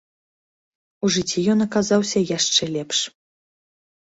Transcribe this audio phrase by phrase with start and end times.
[1.07, 2.99] У жыцці ён аказаўся яшчэ лепш.